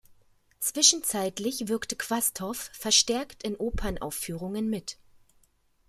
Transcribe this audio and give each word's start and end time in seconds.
Zwischenzeitlich 0.59 1.67
wirkte 1.67 1.95
Quasthoff 1.95 2.71
verstärkt 2.73 3.43
in 3.43 3.55
Opernaufführungen 3.55 4.67
mit. 4.67 4.97